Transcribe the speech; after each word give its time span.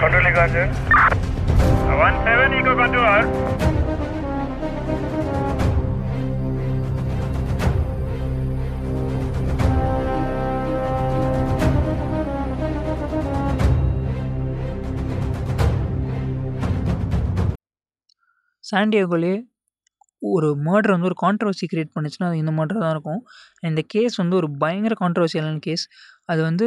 Control 0.00 0.26
Echo 0.26 0.40
17 1.90 2.54
Echo 2.54 2.74
Control. 2.74 3.22
சாண்டியாகோலே 18.64 19.32
ஒரு 20.22 20.48
murder 20.66 20.92
வந்து 20.92 21.06
ஒரு 21.06 21.16
கான்ட்ரவர்சி 21.22 21.66
கிரியேட் 21.72 21.92
பண்ணுச்சுன்னா 21.94 22.26
அது 22.26 22.36
இந்த 22.36 22.52
மர்டர் 22.58 22.82
தான் 22.82 22.90
இருக்கும். 22.90 23.20
இந்த 23.62 23.80
கேஸ் 23.94 24.16
வந்து 24.16 24.36
ஒரு 24.36 24.48
பயங்கர 24.58 24.94
கான்ட்ரவர்சியலான 25.00 25.58
கேஸ் 25.58 25.84
அது 26.24 26.40
வந்து 26.42 26.66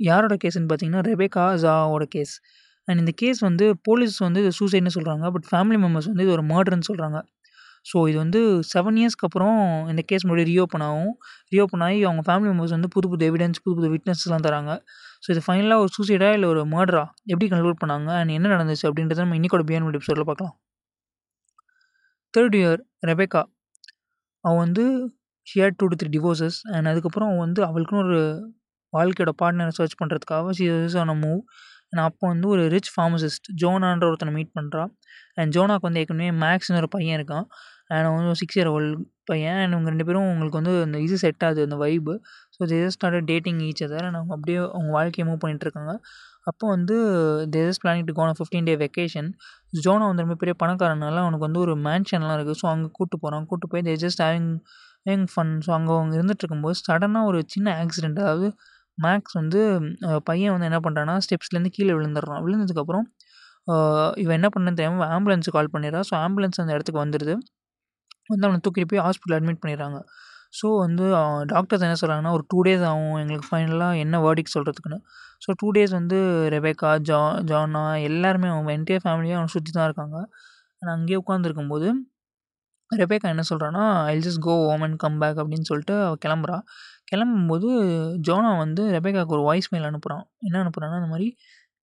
யாரோட 0.00 0.34
கேஸ்ன்னு 0.44 0.68
பார்த்தீங்கன்னா 0.70 1.02
ரெபேகா 1.10 1.44
ஜாவோட 1.64 2.04
கேஸ் 2.14 2.34
அண்ட் 2.88 3.00
இந்த 3.02 3.12
கேஸ் 3.22 3.40
வந்து 3.48 3.66
போலீஸ் 3.88 4.16
வந்து 4.26 4.42
இது 4.44 4.52
சூசைட்னு 4.60 4.94
சொல்கிறாங்க 4.98 5.30
பட் 5.36 5.46
ஃபேமிலி 5.50 5.78
மெம்பர்ஸ் 5.84 6.10
வந்து 6.12 6.26
இது 6.26 6.34
ஒரு 6.38 6.44
மர்டர்னு 6.52 6.88
சொல்கிறாங்க 6.90 7.18
ஸோ 7.86 7.96
இது 8.10 8.18
வந்து 8.22 8.40
செவன் 8.72 8.96
இயர்ஸ்க்கு 9.00 9.26
அப்புறம் 9.28 9.58
இந்த 9.92 10.02
கேஸ் 10.10 10.24
மறுபடியும் 10.28 10.50
ரீஓப்பன் 10.50 10.84
ஆகும். 10.88 11.12
ரீஓப்பன் 11.52 11.84
ஆகி 11.86 11.98
அவங்க 12.08 12.22
ஃபேமிலி 12.28 12.48
மெம்பர்ஸ் 12.50 12.74
வந்து 12.76 12.90
புது 12.94 13.06
புது 13.12 13.26
எவிடன்ஸ் 13.30 13.60
புது 13.64 13.74
புது 13.78 13.88
விட்னஸ்லாம் 13.94 14.46
தராங்க. 14.46 14.72
ஸோ 15.24 15.28
இது 15.34 15.42
ஃபைனலாக 15.46 15.84
ஒரு 15.84 15.92
சூசைடா 15.96 16.30
இல்லை 16.36 16.48
ஒரு 16.54 16.62
மர்டரா 16.74 17.04
எப்படி 17.32 17.48
கன்க்ளூட் 17.54 17.80
பண்ணாங்க? 17.82 18.08
அண்ட் 18.20 18.34
என்ன 18.38 18.52
நடந்துச்சு? 18.54 18.86
அப்படின்றத 18.90 19.22
நம்ம 19.24 19.38
இன்றைக்கோட 19.40 19.64
பியான் 19.70 19.88
எபிசோடில் 19.92 20.28
பார்க்கலாம். 20.30 20.56
தேர்ட் 22.34 22.56
இயர் 22.60 22.80
ரெபேக்கா 23.10 23.42
அவள் 24.44 24.60
வந்து 24.64 24.84
shear 25.46 25.76
two 25.80 25.86
to 25.90 25.96
three 26.00 26.08
divorces 26.16 26.58
and 26.74 26.88
அதுக்கப்புறம் 26.92 27.28
அவள் 27.30 27.44
வந்து 27.46 27.60
அவளுக்குன்னு 27.68 28.02
ஒரு 28.06 28.18
வாழ்க்கையோட 28.92 29.32
பார்ட்னரை 29.42 29.72
சர்ச் 29.78 29.96
பண்ணுறதுக்காக 30.00 30.52
she 30.58 30.66
is 30.86 30.96
on 31.02 31.12
a 31.14 31.16
move 31.24 31.40
and 31.92 32.02
அப்போ 32.06 32.24
வந்து 32.32 32.46
ஒரு 32.54 32.62
ரிச் 32.74 32.90
ஃபார்மசிஸ்ட் 32.94 33.48
ஜோனான்ற 33.62 34.04
ஒருத்தனை 34.10 34.32
மீட் 34.38 34.52
பண்ணுறா 34.58 34.84
அண்ட் 35.38 35.50
ஜோனாக்கு 35.56 35.86
வந்து 35.88 36.00
ஏற்கனவே 36.02 36.30
மேக்ஸ்னு 36.44 36.80
ஒரு 36.82 36.90
பையன் 36.96 37.16
இருக்கான். 37.18 37.46
அண்ட் 37.90 38.06
அவன் 38.08 38.18
வந்து 38.20 38.38
சிக்ஸ் 38.40 38.56
இயர் 38.58 38.70
ஓல்டு 38.74 38.94
பையன். 39.30 39.58
அண்ட் 39.62 39.74
இவங்க 39.74 39.88
ரெண்டு 39.92 40.06
பேரும் 40.08 40.28
உங்களுக்கு 40.32 40.58
வந்து 40.60 40.72
அந்த 40.86 40.98
இது 41.06 41.16
செட் 41.24 41.44
ஆகுது 41.48 41.66
அந்த 41.68 41.76
vibe 41.84 42.14
so 42.56 42.66
they 42.72 42.78
start 42.96 43.26
dating 43.30 43.60
each 43.68 43.82
other 43.86 44.06
and 44.08 44.18
அவங்க 44.20 44.32
அப்படியே 44.36 44.58
அவங்க 44.68 44.90
வாழ்க்கையை 44.98 45.26
மூவ் 45.28 45.42
பண்ணிட்டு 45.44 45.66
இருக்காங்க. 45.68 45.92
அப்போ 46.50 46.64
வந்து 46.74 46.96
they're 47.56 47.78
planning 47.82 48.08
to 48.08 48.14
go on 48.18 48.36
fifteen 48.38 48.66
day 48.68 48.74
vacation 48.82 49.28
Jonah 49.84 50.04
வந்து 50.10 50.24
ரொம்ப 50.24 50.36
பெரிய 50.42 50.54
பணக்காரனால 50.62 51.16
அவனுக்கு 51.24 51.46
வந்து 51.48 51.62
ஒரு 51.64 51.74
மேன்ஷன்லாம் 51.86 52.36
இருக்குது 52.38 52.58
ஸோ 52.62 52.66
அங்கே 52.72 52.88
கூப்பிட்டு 52.96 53.18
போகிறான் 53.24 53.46
கூப்பிட்டு 53.48 53.70
போய் 53.72 53.84
they 53.88 53.94
just 54.04 54.22
having 54.26 54.52
having 55.06 55.26
fun 55.32 55.52
so 55.66 55.70
அங்கே 55.78 55.92
அவங்க 55.96 56.14
இருந்துட்டு 56.18 56.42
இருக்கும்போது 56.44 56.78
சடனாக 56.82 57.30
ஒரு 57.30 57.40
சின்ன 57.54 57.74
ஆக்சிடெண்ட் 57.82 58.20
அதாவது 58.24 58.48
மேக்ஸ் 58.98 59.36
வந்து 59.40 59.60
பையன் 60.28 60.52
வந்து 60.54 60.68
என்ன 60.70 60.78
பண்ணுறான்னா 60.86 61.14
ஸ்டெப்ஸ்லேருந்து 61.26 61.72
கீழே 61.76 61.92
விழுந்துடுறான். 61.98 62.42
விழுந்ததுக்கப்புறம் 62.46 63.06
இவன் 64.22 64.36
என்ன 64.38 64.48
பண்ணன்னு 64.54 64.78
தெரியாமல் 64.80 65.10
ஆம்புலன்ஸுக்கு 65.16 65.56
கால் 65.58 65.72
பண்ணிடுறான் 65.74 66.06
ஸோ 66.10 66.14
ஆம்புலன்ஸ் 66.24 66.60
அந்த 66.62 66.72
இடத்துக்கு 66.76 67.02
வந்துடுது. 67.04 67.34
வந்து 68.32 68.46
அவனை 68.48 68.60
தூக்கிட்டு 68.66 68.90
போய் 68.92 69.02
ஹாஸ்பிட்டல் 69.06 69.36
அட்மிட் 69.38 69.60
பண்ணிடுறாங்க. 69.62 69.98
ஸோ 70.58 70.66
வந்து 70.84 71.04
டாக்டர்ஸ் 71.52 71.84
என்ன 71.86 71.96
சொல்கிறாங்கன்னா 72.02 72.32
ஒரு 72.36 72.44
டூ 72.52 72.58
டேஸ் 72.66 72.84
ஆகும். 72.90 73.16
எங்களுக்கு 73.22 73.48
ஃபைனலாக 73.50 74.02
என்ன 74.04 74.20
வேர்டிக் 74.26 74.54
சொல்கிறதுக்குன்னு 74.56 74.98
ஸோ 75.44 75.50
டூ 75.60 75.68
டேஸ் 75.76 75.94
வந்து 75.98 76.18
ரெபேக்கா 76.54 76.90
ஜா 77.08 77.20
ஜானா 77.50 77.82
எல்லாருமே 78.08 78.48
அவங்க 78.54 78.70
என்டையர் 78.78 79.04
ஃபேமிலியும் 79.06 79.38
அவனை 79.40 79.50
சுற்றி 79.56 79.72
தான் 79.78 79.86
இருக்காங்க. 79.88 80.16
நான் 80.82 80.94
அங்கேயே 80.98 81.18
உட்காந்துருக்கும்போது 81.22 81.88
ரெபேக்கா 82.90 83.28
என்ன 83.34 83.44
சொல்கிறான்னா 83.50 83.84
I 84.10 84.14
just 84.18 84.42
go 84.46 84.54
home 84.68 84.82
and 84.86 84.98
come 85.04 85.18
back 85.22 85.38
அப்படின்னு 85.42 85.68
சொல்லிட்டு 85.70 85.94
அவள் 86.06 86.20
கிளம்புறா. 86.24 86.56
கிளம்பும்போது 87.10 87.68
ஜோனா 88.28 88.50
வந்து 88.64 88.82
ரெபேக்காவுக்கு 88.96 89.36
ஒரு 89.38 89.44
வாய்ஸ் 89.48 89.70
மெயில் 89.72 89.88
அனுப்புகிறான் 89.90 90.24
என்ன 90.46 90.60
அனுப்புகிறான்னா 90.62 90.98
இந்த 91.00 91.10
மாதிரி 91.14 91.28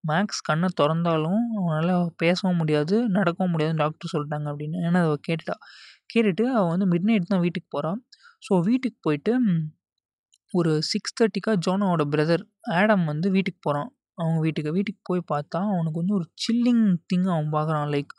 மேக்ஸ் 0.03 0.41
கண்ணை 0.49 0.69
திறந்தாலும் 0.79 1.43
அவனால் 1.59 1.93
பேசவும் 2.21 2.59
முடியாது 2.61 2.95
நடக்கவும் 3.17 3.53
முடியாதுன்னு 3.53 3.81
டாக்டர் 3.83 4.13
சொல்லிட்டாங்க 4.13 4.47
அப்படின்னு. 4.51 4.77
ஏன்னா 4.87 5.01
அவள் 5.07 5.23
கேட்டுட்டா. 5.27 5.55
கேட்டுட்டு 6.13 6.45
அவள் 6.57 6.71
வந்து 6.73 6.87
மிட் 6.93 7.07
நைட் 7.09 7.31
தான் 7.33 7.43
வீட்டுக்கு 7.45 7.69
போகிறான் 7.75 7.99
ஸோ 8.43 8.53
வீட்டுக்கு 8.69 8.99
போயிட்டு 9.07 9.33
ஒரு 10.53 10.71
சிக்ஸ் 10.91 11.15
தேர்ட்டிக்காக 11.19 11.57
ஜோனாவோட 11.65 12.03
பிரதர் 12.13 12.43
ஆடம் 12.79 13.05
வந்து 13.11 13.27
வீட்டுக்கு 13.35 13.61
போகிறான் 13.61 13.89
அவங்க 14.17 14.39
வீட்டுக்கு. 14.45 14.71
வீட்டுக்கு 14.77 15.01
போய் 15.09 15.21
பார்த்தா 15.33 15.59
அவனுக்கு 15.73 16.01
வந்து 16.01 16.15
ஒரு 16.19 16.25
சில்லிங் 16.43 16.83
திங் 17.11 17.27
அவன் 17.33 17.53
பார்க்குறான். 17.57 17.87
லைக் 17.95 18.13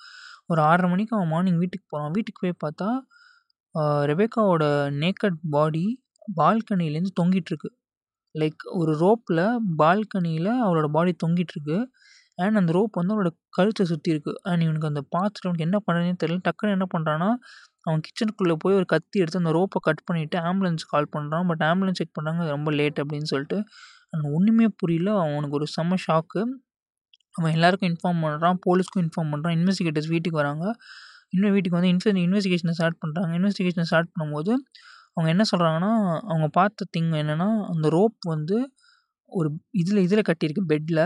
ஒரு 0.50 0.60
ஆறரை 0.70 0.88
மணிக்கு 0.92 1.12
அவன் 1.16 1.30
மார்னிங் 1.34 1.60
வீட்டுக்கு 1.62 1.86
போகிறான் 1.92 2.14
வீட்டுக்கு 2.16 2.42
போய் 2.44 2.62
பார்த்தா 2.64 2.88
ரெபேக்காவோட 4.10 4.64
நேக்கட் 5.02 5.38
பாடி 5.54 5.84
பால்கனிலேருந்து 6.40 7.12
தொங்கிட்டுருக்கு. 7.20 7.70
லைக் 8.34 8.62
ஒரு 8.80 8.92
ரோப்பில் 9.04 9.44
பால்கனியில் 9.80 10.50
அவளோட 10.64 10.86
பாடி 10.96 11.12
தொங்கிட்டுருக்கு. 11.24 11.78
அண்ட் 12.38 12.58
அந்த 12.60 12.70
ரோப் 12.76 12.98
வந்து 13.00 13.14
அவளோட 13.14 13.30
கழுத்தை 13.56 13.84
சுற்றி 13.90 14.10
இருக்குது 14.14 14.38
அண்ட் 14.50 14.62
இவனுக்கு 14.66 14.90
அந்த 14.92 15.02
பார்த்துட்டு 15.14 15.46
அவனுக்கு 15.48 15.66
என்ன 15.68 15.78
பண்ணுறதுனே 15.86 16.14
தெரியல. 16.22 16.40
டக்குன்னு 16.48 16.76
என்ன 16.78 16.86
பண்ணுறான்னா 16.94 17.28
அவன் 17.86 18.02
கிச்சனுக்குள்ளே 18.06 18.56
போய் 18.62 18.76
ஒரு 18.80 18.86
கத்தி 18.94 19.22
எடுத்து 19.22 19.40
அந்த 19.42 19.52
ரோப்பை 19.58 19.80
கட் 19.88 20.02
பண்ணிவிட்டு 20.08 20.36
ஆம்புலன்ஸ் 20.50 20.84
கால் 20.92 21.08
பண்ணுறான் 21.16 21.46
பட் 21.50 21.64
ஆம்புலன்ஸ் 21.70 22.00
செக் 22.00 22.16
பண்ணுறாங்க 22.18 22.48
ரொம்ப 22.56 22.70
லேட் 22.80 23.00
அப்படின்னு 23.02 23.28
சொல்லிட்டு. 23.32 23.58
அவனுக்கு 24.12 24.34
ஒன்றுமே 24.38 24.66
புரியல. 24.82 25.10
அவனுக்கு 25.24 25.58
ஒரு 25.60 25.68
செம்ம 25.76 25.98
ஷாக்கு 26.06 26.42
அவன் 27.34 27.52
எல்லாருக்கும் 27.56 27.90
இன்ஃபார்ம் 27.92 28.20
பண்ணுறான் 28.24 28.58
போலீஸ்க்கும் 28.66 29.02
இன்ஃபார்ம் 29.06 29.30
பண்ணுறான் 29.34 29.56
இன்வெஸ்டிகேட்டர்ஸ் 29.58 30.10
வீட்டுக்கு 30.14 30.40
வராங்க. 30.42 30.64
இன்னும் 31.32 31.54
வீட்டுக்கு 31.54 31.78
வந்து 31.78 31.92
இன்ஃபெ 31.94 32.12
இன்வெஸ்டிகேஷனை 32.26 32.74
ஸ்டார்ட் 32.78 32.98
பண்ணுறாங்க 33.04 33.32
இன்வெஸ்டிகேஷனை 33.38 33.86
ஸ்டார்ட் 33.90 34.10
பண்ணும்போது 34.12 34.52
அவங்க 35.16 35.28
என்ன 35.34 35.44
சொல்கிறாங்கன்னா 35.52 35.92
அவங்க 36.30 36.46
பார்த்த 36.58 36.86
திங் 36.96 37.12
என்னென்னா 37.22 37.48
அந்த 37.72 37.86
ரோப் 37.96 38.18
வந்து 38.34 38.56
ஒரு 39.32 39.48
இதில் 39.82 40.04
இதில் 40.06 40.26
கட்டியிருக்கு 40.28 40.64
பெட்டில் 40.72 41.02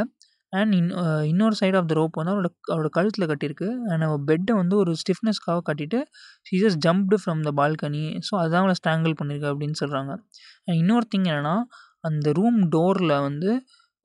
அண்ட் 0.53 0.73
இன் 0.79 0.89
இன்னொரு 1.31 1.57
சைடு 1.61 1.77
ஆஃப் 1.81 1.89
த 1.91 1.95
ரோப் 1.99 2.19
வந்து 2.21 2.33
அவரோட 2.35 2.49
அவரோட 2.73 2.89
கழுத்தில் 2.97 3.29
கட்டியிருக்கு. 3.31 3.69
அண்ட் 3.91 4.05
அவள் 4.07 4.23
பெட்டை 4.31 4.53
வந்து 4.61 4.75
ஒரு 4.83 4.93
ஸ்டிஃப்னஸ்க்காக 5.03 5.63
கட்டிட்டு 5.69 5.99
she 6.47 6.57
just 6.65 6.81
jumped 6.87 7.19
from 7.23 7.43
the 7.49 7.53
balcony 7.61 8.05
so 8.29 8.33
அதுதான் 8.41 8.63
அவளை 8.65 8.77
ஸ்ட்ராங்கிள் 8.81 9.17
பண்ணியிருக்கு 9.21 9.51
அப்படின்னு 9.53 9.79
சொல்கிறாங்க 9.83 10.13
அண்ட் 10.67 10.79
இன்னொரு 10.83 11.07
திங் 11.15 11.29
என்னென்னா 11.33 11.57
அந்த 12.05 12.33
ரூம் 12.33 12.61
டோரில் 12.77 13.17
வந்து 13.29 13.51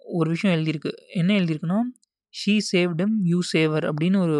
ஒரு 0.01 0.29
விஷயம் 0.29 0.55
எழுதியிருக்கு. 0.57 0.91
என்ன 1.21 1.31
எழுதியிருக்குன்னா 1.39 1.79
ஷீ 2.33 2.53
சேவ்டம் 2.71 3.13
யூ 3.31 3.39
சேவர் 3.51 3.85
அப்படின்னு 3.89 4.17
ஒரு 4.25 4.37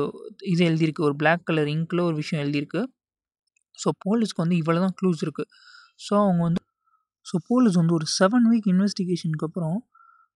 இது 0.52 0.62
எழுதியிருக்கு. 0.70 1.06
ஒரு 1.10 1.16
பிளாக் 1.22 1.44
கலர் 1.50 1.70
இங்கில் 1.76 2.06
ஒரு 2.10 2.16
விஷயம் 2.22 2.42
எழுதியிருக்கு. 2.44 2.82
ஸோ 3.78 3.90
போலீஸ்க்கு 4.06 4.44
வந்து 4.44 4.58
இவ்வளோ 4.62 4.80
தான் 4.86 4.96
க்ளூஸ் 5.00 5.22
இருக்குது 5.26 5.50
ஸோ 6.06 6.14
அவங்க 6.24 6.42
வந்து 6.48 6.62
ஸோ 7.26 7.36
போலீஸ் 7.50 7.78
வந்து 7.82 7.96
ஒரு 8.00 8.08
செவன் 8.18 8.48
வீக் 8.52 8.68
இன்வெஸ்டிகேஷனுக்கு 8.74 9.46
அப்புறம் 9.50 9.78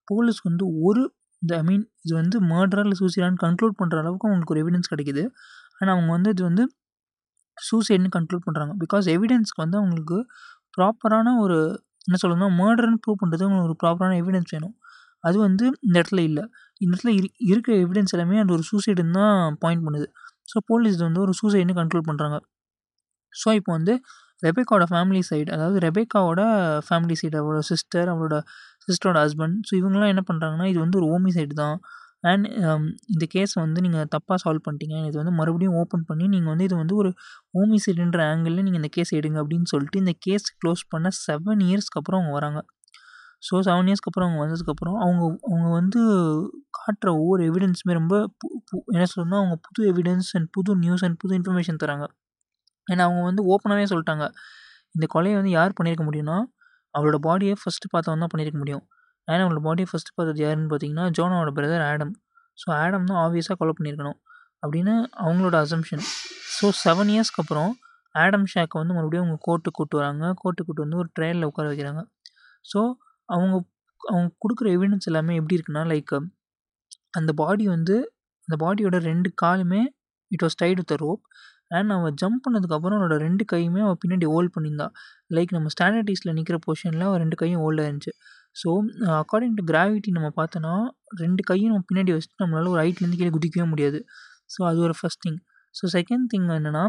போலீஸ்க்கு 0.08 0.50
வந்து 0.52 0.66
ஒரு 0.88 1.02
இந்த 1.42 1.54
ஐ 1.62 1.64
மீன் 1.70 1.84
இது 2.06 2.14
வந்து 2.22 2.38
மர்டரா 2.52 2.84
இல்லை 2.86 2.98
சூசைடான்னு 3.02 3.42
கன்க்ளூட் 3.46 3.76
பண்ணுற 3.82 3.98
அளவுக்கு 4.04 4.28
அவங்களுக்கு 4.28 4.54
ஒரு 4.56 4.62
எவிடன்ஸ் 4.64 4.92
கிடைக்குது. 4.94 5.24
ஆனால் 5.80 5.94
அவங்க 5.96 6.12
வந்து 6.18 6.30
இது 6.36 6.44
வந்து 6.50 6.64
சூசைடுன்னு 7.58 8.12
கன்க்ளூட் 8.18 8.46
பண்ணுறாங்க 8.48 8.74
பிகாஸ் 8.84 9.08
எவிடன்ஸ்க்கு 9.16 9.62
வந்து 9.66 9.78
அவங்களுக்கு 9.82 10.18
ப்ராப்பரான 10.78 11.34
ஒரு 11.44 11.58
என்ன 12.08 12.18
சொல்லணும்னா 12.24 12.50
மர்டர்னு 12.62 13.00
ப்ரூவ் 13.04 13.22
பண்ணுறது 13.24 13.44
அவங்களுக்கு 13.46 13.70
ஒரு 13.72 13.80
ப்ராப்பரான 13.84 14.18
எவிடன்ஸ் 14.24 14.54
வேணும். 14.56 14.76
அது 15.24 15.38
வந்து 15.48 15.66
இந்த 15.86 15.96
இடத்துல 16.00 16.22
இல்லை. 16.30 16.44
இந்த 16.82 16.92
இடத்துல 16.92 17.14
இரு 17.20 17.28
இருக்கிற 17.52 17.74
எவிடன்ஸ் 17.86 18.14
எல்லாமே 18.16 18.40
அது 18.44 18.54
ஒரு 18.58 18.66
சூசைடுன்னு 18.72 19.16
தான் 19.20 19.58
பாயிண்ட் 19.64 19.86
பண்ணுது. 19.88 20.08
ஸோ 20.52 20.58
போலீஸ் 20.72 20.98
வந்து 21.08 21.22
ஒரு 21.26 21.34
சூசைட்னு 21.42 21.76
கண்ட்ரோல் 21.82 22.08
பண்ணுறாங்க 22.10 22.38
ஸோ 23.34 23.50
இப்போ 23.60 23.72
வந்து 23.78 23.94
ரெபேக்காவோட 24.44 24.86
ஃபேமிலி 24.92 25.22
சைடு 25.30 25.50
அதாவது 25.56 25.78
ரெபேக்காவோட 25.86 26.42
ஃபேமிலி 26.88 27.16
சைடு 27.22 27.36
அவரோட 27.42 27.62
சிஸ்டர் 27.72 28.10
அவரோட 28.14 28.36
சிஸ்டரோட 28.86 29.18
ஹஸ்பண்ட் 29.26 29.58
ஸோ 29.68 29.74
இவங்கெல்லாம் 29.80 30.14
என்ன 30.14 30.24
பண்ணுறாங்கன்னா 30.30 30.68
இது 30.72 30.80
வந்து 30.86 31.00
ஒரு 31.02 31.08
ஓமி 31.16 31.32
சைடு 31.38 31.56
தான் 31.64 31.78
அண்ட் 32.24 32.46
um, 32.64 32.84
இந்த 33.14 33.26
கேஸ் 33.34 33.54
வந்து 33.62 33.80
நீங்கள் 33.86 34.08
தப்பாக 34.14 34.38
சால்வ் 34.44 34.64
பண்ணிட்டீங்க. 34.68 34.96
இது 35.10 35.18
வந்து 35.22 35.34
மறுபடியும் 35.40 35.76
ஓப்பன் 35.82 36.06
பண்ணி 36.10 36.26
நீங்கள் 36.34 36.52
வந்து 36.54 36.66
இது 36.70 36.76
வந்து 36.82 36.96
ஒரு 37.02 37.10
ஓமி 37.62 37.78
சைடுன்ற 37.86 38.22
ஆங்கிளில் 38.32 38.66
நீங்கள் 38.66 38.82
இந்த 38.82 38.92
கேஸ் 38.98 39.12
எடுங்க 39.20 39.38
அப்படின்னு 39.44 39.70
சொல்லிட்டு 39.74 40.02
இந்த 40.04 40.14
கேஸ் 40.26 40.48
க்ளோஸ் 40.62 40.84
பண்ண 40.94 41.10
செவன் 41.26 41.62
இயர்ஸ்க்கு 41.68 42.00
அப்புறம் 42.02 42.20
அவங்க 42.20 42.34
வராங்க. 42.38 42.62
ஸோ 43.44 43.56
செவன் 43.60 43.88
இயர்ஸ்க்கு 43.88 44.10
அப்புறம் 44.10 44.28
அவங்க 44.28 44.42
வந்ததுக்கப்புறம் 44.44 44.98
அவங்க 45.00 45.24
அவங்க 45.48 45.70
வந்து 45.72 46.00
காட்டுற 46.78 47.10
ஒவ்வொரு 47.14 47.52
எவிடன்ஸுமே 47.52 47.94
ரொம்ப 47.94 48.16
பு- 48.40 48.62
பு- 48.68 48.84
என்ன 48.88 49.06
சொல்லணும்னா 49.12 49.38
அவங்க 49.38 49.56
புது 49.68 49.94
எவிடன்ஸ் 49.94 50.30
அண்ட் 50.34 50.50
புது 50.52 50.76
நியூஸ் 50.76 51.04
அண்ட் 51.04 51.18
புது 51.18 51.38
இன்ஃபர்மேஷன் 51.38 51.80
தராங்க. 51.84 52.06
ஏன்னா 52.88 53.00
அவங்க 53.00 53.22
வந்து 53.24 53.42
ஓப்பனாகவே 53.46 53.86
சொல்லிட்டாங்க. 53.90 54.26
இந்த 54.96 55.08
கொலையை 55.14 55.34
வந்து 55.34 55.50
யார் 55.50 55.74
பண்ணியிருக்க 55.74 56.06
முடியும்னா 56.06 56.38
அவளோட 56.94 57.18
பாடியை 57.22 57.56
ஃபஸ்ட்டு 57.62 57.92
பார்த்தவன் 57.94 58.20
தான் 58.20 58.32
பண்ணியிருக்க 58.34 58.58
முடியும். 58.58 58.84
ஏன்னா 59.28 59.44
அவளோட 59.46 59.62
பாடியை 59.64 59.88
ஃபஸ்ட்டு 59.92 60.16
பார்த்தது 60.16 60.44
யாருன்னு 60.44 60.70
பார்த்தீங்கன்னா 60.70 61.06
ஜோனாவோட 61.18 61.52
பிரதர் 61.52 61.86
ஆடம். 61.90 62.14
ஸோ 62.58 62.72
ஆடம் 62.76 63.06
தான் 63.06 63.18
ஆப்வியஸாக 63.18 63.56
கொலை 63.56 63.74
பண்ணியிருக்கணும் 63.78 64.18
அப்படின்னு 64.64 64.94
அவங்களோட 65.20 65.56
அசம்ஷன் 65.66 66.04
ஸோ 66.56 66.68
செவன் 66.84 67.12
இயர்ஸ்க்கு 67.14 67.42
அப்புறம் 67.44 67.72
ஆடம் 68.16 68.46
ஷாக்கை 68.46 68.78
வந்து 68.78 68.94
மறுபடியும் 68.94 69.26
அவங்க 69.26 69.40
கோர்ட்டு 69.42 69.72
கூட்டு 69.72 69.98
வராங்க. 69.98 70.34
கோர்ட்டு 70.36 70.66
கூட்டு 70.66 70.82
வந்து 70.82 70.98
ஒரு 70.98 71.10
ட்ரையலில் 71.20 71.44
உட்கார 71.44 71.68
வைக்கிறாங்க. 71.70 72.02
ஸோ 72.66 72.80
அவங்க 73.30 73.56
அவங்க 74.04 74.30
கொடுக்குற 74.44 74.68
எவிடன்ஸ் 74.76 75.10
எல்லாமே 75.12 75.36
எப்படி 75.36 75.56
இருக்குன்னா 75.58 75.84
லைக் 75.86 76.14
அந்த 77.12 77.32
பாடி 77.34 77.66
வந்து 77.68 77.96
அந்த 78.48 78.56
பாடியோட 78.64 78.98
ரெண்டு 79.02 79.30
காலுமே 79.44 79.82
it 80.32 80.44
was 80.44 80.58
tied 80.58 80.78
with 80.78 80.96
rope 81.02 81.24
and 81.70 81.92
அவள் 81.92 82.14
ஜம்ப் 82.22 82.42
பண்ணதுக்கப்புறம் 82.46 82.98
அவனோட 82.98 83.16
ரெண்டு 83.18 83.44
கையுமே 83.54 83.82
அவள் 83.82 84.00
பின்னாடி 84.04 84.26
ஹோல்ட் 84.26 84.54
பண்ணியிருந்தான் 84.56 84.94
லைக் 85.30 85.52
நம்ம 85.52 85.72
ஸ்டாண்டர்டீஸில் 85.76 86.34
நிற்கிற 86.34 86.58
பொசிஷனில் 86.68 87.06
அவள் 87.08 87.20
ரெண்டு 87.20 87.36
கையும் 87.36 87.64
ஹோல்டாக 87.64 87.88
இருந்துச்சு 87.90 88.14
ஸோ 88.62 88.70
அக்கார்டிங் 89.18 89.56
டு 89.56 89.64
கிராவிட்டி 89.72 90.12
நம்ம 90.12 90.30
பார்த்தோன்னா 90.38 90.74
ரெண்டு 91.22 91.42
கையும் 91.44 91.72
நம்ம 91.72 91.86
பின்னாடி 91.90 92.12
வச்சுட்டு 92.16 92.42
நம்மளால் 92.44 92.72
ஒரு 92.74 92.82
ஹைட்லேருந்து 92.84 93.20
கீழே 93.22 93.34
குதிக்கவே 93.38 93.68
முடியாது. 93.70 94.00
ஸோ 94.54 94.60
அது 94.70 94.80
ஒரு 94.80 94.96
first 95.00 95.22
thing 95.26 95.40
so 95.76 95.86
second 95.98 96.26
thing 96.34 96.48
என்னென்னா 96.58 96.86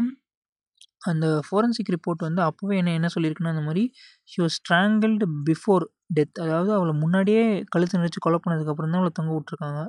அந்த 1.01 1.25
ஃபோரன்சிக் 1.47 1.91
ரிப்போர்ட் 1.95 2.25
வந்து 2.27 2.41
அப்போவே 2.41 2.75
என்ன 2.77 2.93
என்ன 2.93 3.09
சொல்லியிருக்குன்னா 3.15 3.53
அந்த 3.55 3.63
மாதிரி 3.65 3.83
she 4.29 4.37
was 4.41 4.57
strangled 4.59 5.27
before 5.49 5.85
death 6.17 6.37
அதாவது 6.45 6.71
அவளை 6.73 6.93
முன்னாடியே 7.03 7.43
கழுத்து 7.73 7.99
நினச்சி 7.99 8.19
கொலை 8.19 8.39
பண்ணதுக்கப்புறம் 8.45 8.91
தான் 8.93 9.01
அவளை 9.01 9.13
தொங்க 9.19 9.31
விட்ருக்காங்க 9.37 9.81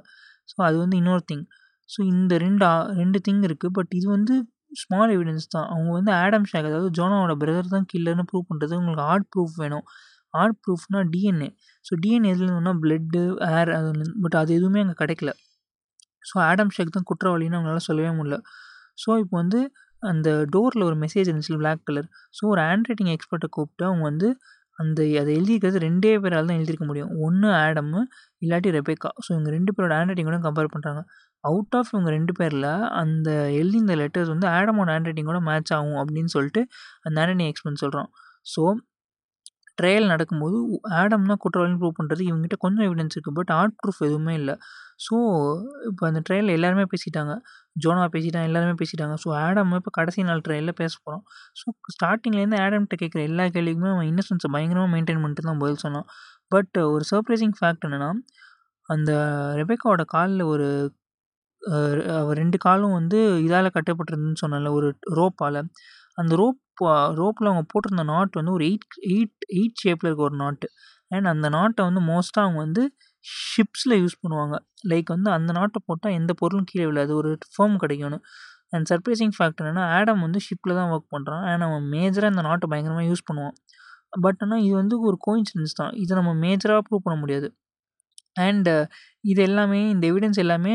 ஸோ 0.48 0.56
அது 0.68 0.76
வந்து 0.78 0.96
இன்னொரு 0.96 1.24
திங் 1.30 1.44
ஸோ 1.90 2.00
இந்த 2.12 2.34
ரெண்டு 2.38 2.66
ரெண்டு 3.00 3.18
திங் 3.28 3.42
இருக்குது 3.48 3.74
பட் 3.78 3.92
இது 3.98 4.06
வந்து 4.08 4.34
ஸ்மால் 4.80 5.12
எவிடன்ஸ் 5.14 5.46
தான். 5.54 5.68
அவங்க 5.72 5.90
வந்து 5.98 6.12
ஆடம் 6.22 6.46
ஷேக் 6.50 6.68
அதாவது 6.70 6.90
ஜோனாவோட 6.98 7.32
பிரதர் 7.42 7.72
தான் 7.74 7.86
கில்லர்னு 7.92 8.24
ப்ரூவ் 8.30 8.48
பண்ணுறது 8.50 8.74
உங்களுக்கு 8.80 9.04
ஆர்ட் 9.12 9.28
ப்ரூஃப் 9.34 9.56
வேணும். 9.62 9.84
ஆர்ட் 10.34 10.58
ப்ரூஃப்னா 10.64 11.00
டிஎன்ஏ 11.14 11.48
ஸோ 11.84 11.92
டிஎன்ஏ 12.02 12.30
எதுலேருந்துனா 12.34 12.74
பிளட்டு 12.82 13.22
ஏர் 13.50 13.70
அது 13.78 13.90
பட் 14.24 14.36
அது 14.42 14.50
எதுவுமே 14.58 14.80
அங்கே 14.84 14.96
கிடைக்கல. 15.02 15.30
ஸோ 16.22 16.34
ஆடம் 16.48 16.72
ஷேக் 16.76 16.96
தான் 16.96 17.08
குற்றவாளின்னு 17.10 17.58
அவங்களால 17.58 17.82
சொல்லவே 17.88 18.10
முடியல. 18.18 18.38
ஸோ 18.98 19.10
இப்போ 19.22 19.34
வந்து 19.42 19.60
அந்த 20.02 20.28
டோரில் 20.54 20.86
ஒரு 20.88 20.96
மெசேஜ் 21.02 21.28
இருந்துச்சு 21.28 21.58
பிளாக் 21.62 21.84
கலர் 21.88 22.08
ஸோ 22.36 22.42
ஒரு 22.52 22.60
ஹேண்ட் 22.66 22.88
ரைட்டிங் 22.90 23.12
எக்ஸ்பர்ட்டை 23.14 23.48
கூப்பிட்டு 23.56 23.84
அவங்க 23.88 24.04
வந்து 24.10 24.28
அந்த 24.78 25.00
அதை 25.20 25.30
எழுதியிருக்கிறது 25.38 25.78
ரெண்டே 25.86 26.12
பேரால் 26.24 26.48
தான் 26.48 26.58
எழுதியிருக்க 26.58 26.86
முடியும். 26.90 27.10
ஒன்று 27.26 27.48
ஆடமு 27.64 28.00
இல்லாட்டி 28.42 28.70
ரெபேக்கா 28.76 29.10
ஸோ 29.24 29.28
இவங்க 29.34 29.50
ரெண்டு 29.56 29.72
பேரோட 29.74 29.92
ஹேண்ட் 29.98 30.10
ரைட்டிங் 30.12 30.30
கூட 30.30 30.38
கம்பேர் 30.46 30.70
பண்ணுறாங்க 30.74 31.00
அவுட் 31.44 31.76
ஆஃப் 31.78 31.90
இவங்க 31.94 32.10
ரெண்டு 32.16 32.32
பேரில் 32.38 32.68
அந்த 33.02 33.28
எழுதி 33.60 33.78
இந்த 33.84 33.94
லெட்டர்ஸ் 34.02 34.32
வந்து 34.34 34.46
ஆடமோட 34.56 34.88
ஹேண்ட் 34.94 35.08
ரைட்டிங் 35.10 35.30
கூட 35.32 35.40
மேட்ச் 35.48 35.72
ஆகும் 35.78 35.98
அப்படின்னு 36.02 36.32
சொல்லிட்டு 36.36 36.62
அந்த 37.06 37.16
ஹேண்ட் 37.20 37.32
ரைட்டிங் 37.32 37.50
எக்ஸ்பர்ட் 37.52 37.82
சொல்கிறான் 37.84 38.10
ஸோ 38.46 38.64
ட்ரையல் 39.78 40.10
நடக்கும்போது 40.12 40.56
ஆடம் 41.00 41.28
தான் 41.30 41.40
குற்றவாளின்னு 41.44 41.80
ப்ரூவ் 41.82 41.98
பண்ணுறது 41.98 42.22
இவங்ககிட்ட 42.28 42.56
கொஞ்சம் 42.64 42.86
எவிடன்ஸ் 42.88 43.14
இருக்குது 43.16 43.36
பட் 43.38 43.52
ஆர்ட் 43.58 43.76
ப்ரூஃப் 43.80 44.00
எதுவுமே 44.08 44.34
இல்லை. 44.40 44.54
ஸோ 45.06 45.16
இப்போ 45.88 46.04
அந்த 46.08 46.20
ட்ரெயினில் 46.26 46.54
எல்லாருமே 46.58 46.84
பேசிட்டாங்க. 46.92 47.32
ஜோனா 47.82 48.04
பேசிட்டாங்க 48.16 48.48
எல்லாருமே 48.50 48.74
பேசிட்டாங்க. 48.80 49.14
ஸோ 49.22 49.28
ஆடம் 49.44 49.72
இப்போ 49.80 49.92
கடைசி 49.98 50.20
நாள் 50.30 50.42
ட்ரெயினில் 50.46 50.76
பேச 50.80 50.92
போகிறோம் 51.04 51.22
ஸோ 51.60 51.66
ஸ்டார்டிங்லேருந்து 51.94 52.58
ஆடம்கிட்ட 52.64 52.96
கேட்குற 53.02 53.22
எல்லா 53.30 53.46
கேள்விக்குமே 53.56 53.90
அவன் 53.94 54.08
இன்னசென்ஸை 54.12 54.50
பயங்கரமாக 54.56 54.90
மெயின்டைன் 54.94 55.22
பண்ணிட்டு 55.24 55.46
தான் 55.48 55.62
பதில் 55.64 55.82
சொன்னான். 55.86 56.08
பட் 56.54 56.76
ஒரு 56.94 57.04
சர்ப்ரைசிங் 57.12 57.56
ஃபேக்ட் 57.60 57.86
என்னென்னா 57.88 58.10
அந்த 58.88 59.10
ரெபேக்காவோட 59.60 60.04
காலில் 60.14 60.44
ஒரு 60.54 60.68
ரெண்டு 62.40 62.58
காலும் 62.64 62.94
வந்து 62.98 63.18
இதால் 63.46 63.74
கட்டப்பட்டிருந்துன்னு 63.74 64.42
சொன்னால 64.44 64.70
ஒரு 64.78 64.88
ரோப்பால். 65.18 65.60
அந்த 66.18 66.32
ரோப் 66.40 66.60
ரோப்பில் 67.20 67.48
அவங்க 67.50 67.64
போட்டிருந்த 67.72 68.04
நாட் 68.12 68.38
வந்து 68.38 68.52
ஒரு 68.56 68.64
எயிட் 68.68 68.96
எயிட் 69.12 69.44
எயிட் 69.58 69.80
ஷேப்பில் 69.82 70.08
இருக்க 70.08 70.22
ஒரு 70.28 70.36
நாட்டு 70.44 70.66
அண்ட் 71.10 71.28
அந்த 71.32 71.46
நாட்டை 71.56 71.82
வந்து 71.88 72.02
மோஸ்ட்டாக 72.10 72.44
அவங்க 72.46 72.60
வந்து 72.66 72.82
ஷிப்ஸில் 73.24 73.96
யூஸ் 74.02 74.16
பண்ணுவாங்க. 74.22 74.56
லைக் 74.90 75.08
வந்து 75.16 75.30
அந்த 75.36 75.50
நாட்டை 75.58 75.80
போட்டால் 75.88 76.16
எந்த 76.20 76.32
பொருளும் 76.40 76.68
கீழே 76.70 76.86
விழாது. 76.90 77.12
ஒரு 77.20 77.30
ஃபேம் 77.54 77.76
கிடைக்கணும். 77.82 78.24
அண்ட் 78.74 78.86
சர்ப்ரைசிங் 78.92 79.34
ஃபேக்ட் 79.36 79.60
என்னென்னா 79.62 79.84
ஆடம் 79.96 80.22
வந்து 80.26 80.40
ஷிப்பில் 80.46 80.76
தான் 80.80 80.90
ஒர்க் 80.94 81.08
பண்ணுறான் 81.14 81.44
அண்ட் 81.52 81.64
அவன் 81.68 81.86
மேஜராக 81.94 82.32
இந்த 82.34 82.42
நாட்டை 82.48 82.66
பயங்கரமாக 82.72 83.06
யூஸ் 83.10 83.24
பண்ணுவான். 83.30 83.56
பட் 84.24 84.40
ஆனால் 84.44 84.62
இது 84.66 84.74
வந்து 84.82 84.96
ஒரு 85.08 85.16
கோயின்சிடன்ஸ் 85.26 85.74
தான். 85.80 85.92
இதை 86.02 86.12
நம்ம 86.20 86.32
மேஜராக 86.44 86.82
ப்ரூவ் 86.88 87.04
பண்ண 87.06 87.16
முடியாது. 87.24 87.48
அண்டு 88.46 88.72
இது 89.30 89.40
எல்லாமே 89.48 89.80
இந்த 89.94 90.04
எவிடன்ஸ் 90.12 90.38
எல்லாமே 90.44 90.72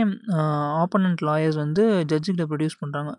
ஆப்போனண்ட் 0.83 1.21
லாயர்ஸ் 1.27 1.59
வந்து 1.63 1.83
ஜட்ஜுக்கிட்ட 2.11 2.45
ப்ரொடியூஸ் 2.51 2.77
பண்ணுறாங்க 2.83 3.11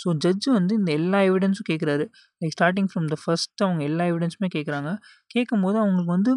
ஸோ 0.00 0.08
ஜட்ஜு 0.24 0.48
வந்து 0.58 0.72
இந்த 0.80 0.90
எல்லா 0.98 1.18
எவிடன்ஸும் 1.28 1.68
கேட்குறாரு 1.70 2.04
like 2.40 2.54
starting 2.56 2.88
from 2.90 3.06
the 3.12 3.16
first 3.22 3.62
அவங்க 3.66 3.82
எல்லா 3.90 4.04
எவிடன்ஸுமே 4.12 4.48
கேட்குறாங்க 4.56 4.90
கேட்கும்போது 5.34 5.76
அவங்களுக்கு 5.82 6.12
வந்து 6.16 6.32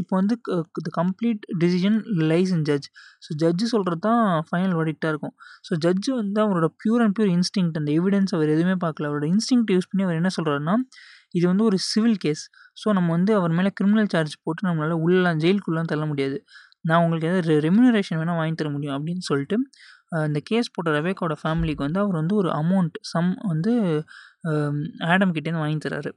இப்போ 0.00 0.14
வந்து 0.20 0.34
the 0.86 0.90
complete 0.98 1.42
decision 1.62 1.98
lies 2.30 2.52
in 2.56 2.64
judge 2.68 2.86
so 3.24 3.30
judge 3.42 3.66
சொல்கிறது 3.74 4.02
தான் 4.08 4.22
ஃபைனல் 4.48 4.74
வடிக்டாக 4.80 5.12
இருக்கும். 5.12 5.34
ஸோ 5.66 5.72
ஜட்ஜு 5.84 6.10
வந்து 6.20 6.40
அவரோட 6.44 6.68
பியூர் 6.82 7.02
அண்ட் 7.04 7.16
பியூர் 7.18 7.32
இன்ஸ்டிங் 7.36 7.70
அந்த 7.80 7.90
எவிடன்ஸ் 7.98 8.34
அவர் 8.38 8.52
எதுவுமே 8.56 8.76
பார்க்கல. 8.84 9.08
அவரோட 9.10 9.26
இன்ஸ்டிங் 9.34 9.64
யூஸ் 9.76 9.90
பண்ணி 9.92 10.04
அவர் 10.08 10.18
என்ன 10.20 10.32
சொல்கிறாருன்னா 10.38 10.76
இது 11.38 11.44
வந்து 11.52 11.64
ஒரு 11.70 11.78
சிவில் 11.90 12.18
கேஸ் 12.24 12.42
ஸோ 12.82 12.88
நம்ம 12.98 13.08
வந்து 13.16 13.32
அவர் 13.40 13.52
மேலே 13.58 13.70
கிரிமினல் 13.78 14.10
சார்ஜ் 14.14 14.34
போட்டு 14.44 14.66
நம்மளால் 14.68 15.00
உள்ளலாம் 15.04 15.40
ஜெயிலுக்குள்ளலாம் 15.44 15.90
தள்ள 15.92 16.04
முடியாது. 16.12 16.38
நான் 16.88 17.02
உங்களுக்கு 17.04 17.28
எதாவது 17.30 17.54
ரெம்யூனரேஷன் 17.66 18.18
வேணால் 18.20 18.38
வாங்கி 18.40 18.56
தர 18.60 18.68
முடியும் 18.76 18.96
அப்படின்னு 18.96 19.24
சொல்லிட்டு 19.30 19.56
இந்த 20.28 20.38
கேஸ் 20.50 20.72
போட்ட 20.74 20.90
ரவேக்காவோட 20.96 21.34
ஃபேமிலிக்கு 21.42 21.82
வந்து 21.86 22.00
அவர் 22.04 22.16
வந்து 22.20 22.34
ஒரு 22.40 22.48
அமௌண்ட் 22.60 22.96
சம் 23.12 23.30
வந்து 23.50 23.72
ஆடம் 25.12 25.34
கிட்டேருந்து 25.36 25.62
வாங்கி 25.64 25.80
தராரு. 25.86 26.10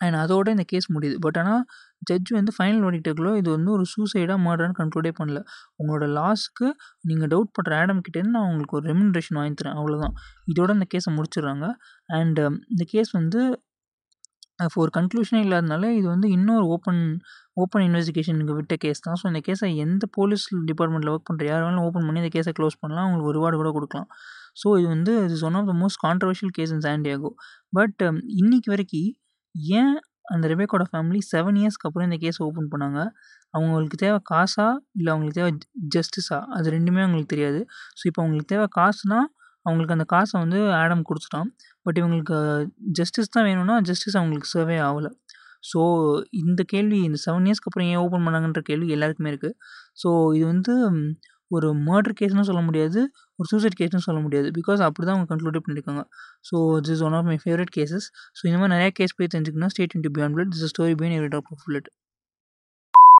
அண்ட் 0.00 0.16
அதோட 0.22 0.46
இந்த 0.56 0.64
கேஸ் 0.72 0.86
முடியுது. 0.96 1.16
பட் 1.26 1.38
ஆனால் 1.42 1.62
ஜட்ஜ் 2.08 2.30
வந்து 2.38 2.52
ஃபைனல் 2.56 2.84
வடிக்டக்குள்ளோ 2.86 3.32
இது 3.40 3.48
வந்து 3.56 3.70
ஒரு 3.76 3.84
சூசைடாக 3.92 4.38
மர்டர்னு 4.46 4.76
கன்க்ளூடே 4.80 5.12
பண்ணல. 5.20 5.40
உங்களோட 5.80 6.06
லாஸ்க்கு 6.18 6.66
நீங்கள் 7.10 7.30
டவுட் 7.34 7.54
பண்ணுற 7.58 7.78
ஆடம் 7.82 8.02
கிட்டேருந்து 8.06 8.36
நான் 8.38 8.48
உங்களுக்கு 8.50 8.78
ஒரு 8.80 8.86
ரெமினரேஷன் 8.92 9.38
வாங்கி 9.40 9.58
தரேன். 9.62 9.78
அவ்வளோதான் 9.80 10.14
இதோட 10.52 10.70
இந்த 10.78 10.88
கேஸை 10.94 11.12
முடிச்சிடுறாங்க. 11.18 11.66
அண்ட் 12.18 12.40
இந்த 12.74 12.86
கேஸ் 12.94 13.12
வந்து 13.20 13.40
ஒரு 14.82 14.90
கன்க்ளூஷனே 14.96 15.40
இல்லாதனால 15.46 15.84
இது 15.98 16.06
வந்து 16.12 16.28
இன்னொரு 16.36 16.64
ஓப்பன் 16.74 17.02
ஓப்பன் 17.62 17.84
இன்வெஸ்டிகேஷனுக்கு 17.88 18.54
விட்ட 18.58 18.74
கேஸ் 18.84 19.04
தான். 19.04 19.18
ஸோ 19.20 19.24
இந்த 19.30 19.40
கேஸை 19.48 19.68
எந்த 19.84 20.04
போலீஸ் 20.16 20.44
டிபார்ட்மெண்ட்டில் 20.70 21.12
ஒர்க் 21.12 21.28
பண்ணுற 21.28 21.44
யார் 21.50 21.62
வேணாலும் 21.64 21.86
ஓப்பன் 21.88 22.06
பண்ணி 22.06 22.22
இந்த 22.22 22.32
கேஸை 22.36 22.52
க்ளோஸ் 22.58 22.76
பண்ணலாம். 22.82 23.04
அவங்களுக்கு 23.06 23.30
ஒரு 23.32 23.38
ரிவார்டு 23.38 23.60
கூட 23.60 23.70
கொடுக்கலாம். 23.76 24.08
ஸோ 24.62 24.68
இது 24.80 24.88
வந்து 24.94 25.12
is 25.36 25.44
one 25.48 25.58
of 25.60 25.68
the 25.70 25.74
most 25.82 26.00
controversial 26.06 26.52
case 26.58 26.72
in 26.76 26.84
Santiago 26.88 27.30
but 27.78 28.02
இன்னைக்கு 28.42 28.70
வரைக்கும் 28.74 29.10
ஏன் 29.78 29.94
அந்த 30.32 30.44
ரெபேக்கோட 30.52 30.84
ஃபேமிலி 30.90 31.20
செவன் 31.32 31.58
இயர்ஸ்க்கு 31.60 31.86
அப்புறம் 31.88 32.06
இந்த 32.08 32.18
கேஸ் 32.24 32.38
ஓப்பன் 32.46 32.70
பண்ணாங்க? 32.72 33.00
அவங்களுக்கு 33.54 33.98
தேவை 34.04 34.18
காசா? 34.32 34.66
இல்லை 34.98 35.10
அவங்களுக்கு 35.14 35.38
தேவை 35.40 35.52
ஜஸ்டிஸா 35.96 36.38
அது 36.56 36.66
ரெண்டுமே 36.76 37.02
அவங்களுக்கு 37.04 37.32
தெரியாது. 37.34 37.60
ஸோ 37.98 38.02
இப்போ 38.10 38.22
அவங்களுக்கு 38.22 38.52
தேவை 38.54 38.66
காசுனா 38.78 39.20
அவங்களுக்கு 39.66 39.96
அந்த 39.96 40.06
காசை 40.14 40.34
வந்து 40.44 40.58
ஆடம் 40.82 41.06
கொடுத்துட்டான். 41.08 41.48
பட் 41.86 41.98
இவங்களுக்கு 42.00 42.36
ஜஸ்டிஸ் 43.00 43.34
தான் 43.36 43.46
வேணும்னா 43.50 43.76
ஜஸ்டிஸ் 43.90 44.18
அவங்களுக்கு 44.20 44.50
சர்வே 44.54 44.78
ஆகலை. 44.88 45.10
ஸோ 45.70 45.80
இந்த 46.42 46.60
கேள்வி 46.72 46.98
இந்த 47.08 47.18
செவன் 47.26 47.46
இயர்ஸ்க்கு 47.48 47.70
அப்புறம் 47.70 47.88
ஏன் 47.92 48.02
ஓப்பன் 48.04 48.26
பண்ணாங்கன்ற 48.26 48.62
கேள்வி 48.70 48.90
எல்லாருக்குமே 48.96 49.30
இருக்குது 49.32 49.56
ஸோ 50.02 50.08
இது 50.38 50.46
வந்து 50.52 50.74
ஒரு 51.50 51.68
மர்டர் 51.86 52.16
கேஸ்னு 52.20 52.46
சொல்ல 52.48 52.62
முடியாது 52.62 53.00
ஒரு 53.38 53.46
சூசைட் 53.52 53.76
கேஸ்னு 53.80 54.04
சொல்ல 54.06 54.20
முடியாது. 54.20 54.48
பிகாஸ் 54.58 54.80
அப்படி 54.86 55.04
தான் 55.06 55.16
அவங்க 55.16 55.28
கன்க்ளூட் 55.32 55.58
பண்ணியிருக்காங்க. 55.60 56.02
So 56.48 56.56
this 56.82 56.94
is 56.96 57.04
one 57.08 57.16
of 57.18 57.28
my 57.30 57.38
favourite 57.44 57.72
cases 57.76 58.06
so 58.38 58.42
இந்த 58.50 58.58
மாதிரி 58.60 58.74
நிறையா 58.76 58.92
கேஸ் 59.00 59.16
போய் 59.18 59.32
தெரிஞ்சுக்கணும் 59.34 59.72
state 59.74 59.96
into 59.96 60.12
beyond 60.18 60.36
blood 60.36 60.52
this 60.54 60.70
story 60.74 60.96
been 61.02 61.16
every 61.18 61.30
top 61.36 61.50
of 61.52 61.62
bullet 61.66 61.88